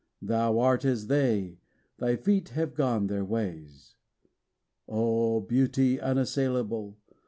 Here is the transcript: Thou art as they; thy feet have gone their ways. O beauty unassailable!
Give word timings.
Thou 0.23 0.57
art 0.57 0.83
as 0.83 1.05
they; 1.05 1.59
thy 1.99 2.15
feet 2.15 2.49
have 2.49 2.73
gone 2.73 3.05
their 3.05 3.23
ways. 3.23 3.97
O 4.87 5.41
beauty 5.41 5.99
unassailable! 6.01 6.97